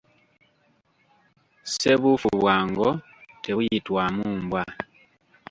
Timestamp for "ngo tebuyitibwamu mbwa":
2.67-4.63